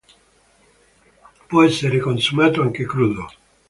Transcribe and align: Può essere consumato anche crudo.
Può 1.47 1.61
essere 1.63 1.99
consumato 1.99 2.63
anche 2.63 2.87
crudo. 2.87 3.29